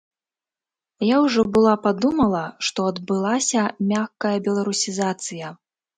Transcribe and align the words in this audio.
Я 1.07 1.17
ўжо 1.25 1.41
была 1.57 1.73
падумала, 1.85 2.41
што 2.69 2.87
адбылася 2.93 3.67
мяккая 3.93 4.37
беларусізацыя. 4.49 5.53